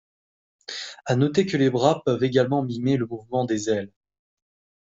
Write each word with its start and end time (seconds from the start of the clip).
À 1.05 1.15
noter 1.15 1.45
que 1.45 1.57
les 1.57 1.69
bras 1.69 2.01
peuvent 2.03 2.23
également 2.23 2.63
mimer 2.63 2.97
le 2.97 3.05
mouvement 3.05 3.45
des 3.45 3.69
ailes. 3.69 3.91